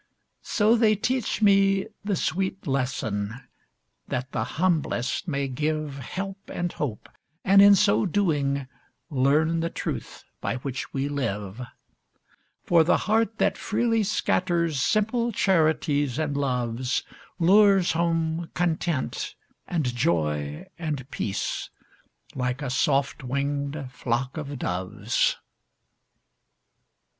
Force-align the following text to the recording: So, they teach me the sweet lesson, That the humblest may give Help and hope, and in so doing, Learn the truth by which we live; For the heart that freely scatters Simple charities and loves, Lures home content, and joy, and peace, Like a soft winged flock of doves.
So, 0.41 0.75
they 0.75 0.95
teach 0.95 1.43
me 1.43 1.85
the 2.03 2.15
sweet 2.15 2.65
lesson, 2.65 3.35
That 4.07 4.31
the 4.31 4.43
humblest 4.57 5.27
may 5.27 5.47
give 5.47 5.99
Help 5.99 6.39
and 6.51 6.73
hope, 6.73 7.07
and 7.45 7.61
in 7.61 7.75
so 7.75 8.07
doing, 8.07 8.67
Learn 9.11 9.59
the 9.59 9.69
truth 9.69 10.23
by 10.41 10.55
which 10.55 10.91
we 10.91 11.07
live; 11.07 11.61
For 12.63 12.83
the 12.83 12.97
heart 13.05 13.37
that 13.37 13.59
freely 13.59 14.01
scatters 14.01 14.81
Simple 14.81 15.31
charities 15.31 16.17
and 16.17 16.35
loves, 16.35 17.03
Lures 17.37 17.91
home 17.91 18.49
content, 18.55 19.35
and 19.67 19.83
joy, 19.95 20.65
and 20.79 21.07
peace, 21.11 21.69
Like 22.33 22.63
a 22.63 22.71
soft 22.71 23.23
winged 23.23 23.87
flock 23.91 24.35
of 24.35 24.57
doves. 24.57 25.37